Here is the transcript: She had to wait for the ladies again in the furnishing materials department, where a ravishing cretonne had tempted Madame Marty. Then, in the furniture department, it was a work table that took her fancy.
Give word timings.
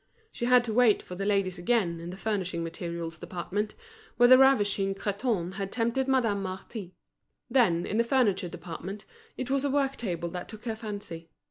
She 0.31 0.45
had 0.45 0.63
to 0.63 0.73
wait 0.73 1.03
for 1.03 1.13
the 1.13 1.27
ladies 1.27 1.59
again 1.59 1.99
in 1.99 2.09
the 2.09 2.17
furnishing 2.17 2.63
materials 2.63 3.19
department, 3.19 3.75
where 4.17 4.33
a 4.33 4.35
ravishing 4.35 4.95
cretonne 4.95 5.57
had 5.57 5.71
tempted 5.71 6.07
Madame 6.07 6.41
Marty. 6.41 6.95
Then, 7.51 7.85
in 7.85 7.99
the 7.99 8.03
furniture 8.03 8.49
department, 8.49 9.05
it 9.37 9.51
was 9.51 9.63
a 9.63 9.69
work 9.69 9.97
table 9.97 10.29
that 10.29 10.49
took 10.49 10.65
her 10.65 10.75
fancy. 10.75 11.29